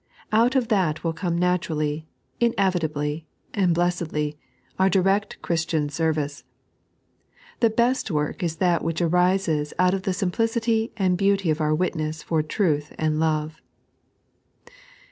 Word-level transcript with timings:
Out 0.31 0.55
of 0.55 0.69
that 0.69 1.03
will 1.03 1.13
come 1.13 1.37
naturally, 1.37 2.07
inevitably, 2.39 3.27
and 3.53 3.75
blessedly, 3.75 4.35
our 4.79 4.89
direct 4.89 5.39
Christian 5.43 5.89
service. 5.89 6.43
The 7.59 7.69
beet 7.69 8.09
work 8.09 8.41
is 8.41 8.55
that 8.55 8.83
which 8.83 8.99
arises 8.99 9.75
out 9.77 9.93
of 9.93 10.01
the 10.01 10.13
simplicity 10.13 10.91
and 10.97 11.19
beauty 11.19 11.51
of 11.51 11.61
our 11.61 11.75
witness 11.75 12.23
for 12.23 12.41
truth 12.41 12.91
and 12.97 13.19
love. 13.19 13.61